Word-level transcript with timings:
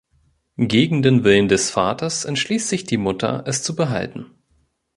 Gegen 0.57 1.03
den 1.03 1.23
Willen 1.25 1.47
des 1.47 1.69
Vaters 1.69 2.25
entschließt 2.25 2.67
sich 2.69 2.85
die 2.85 2.97
Mutter, 2.97 3.43
es 3.45 3.61
zu 3.61 3.75
behalten. 3.75 4.31